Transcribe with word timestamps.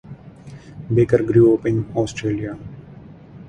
Baker 0.91 1.21
grew 1.21 1.53
up 1.53 1.67
in 1.67 1.85
Australia. 1.95 2.57